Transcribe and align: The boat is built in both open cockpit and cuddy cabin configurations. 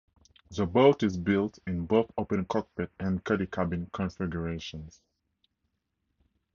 The 0.49 0.65
boat 0.65 1.03
is 1.03 1.15
built 1.15 1.59
in 1.67 1.85
both 1.85 2.09
open 2.17 2.45
cockpit 2.45 2.89
and 2.99 3.23
cuddy 3.23 3.45
cabin 3.45 3.87
configurations. 3.93 4.99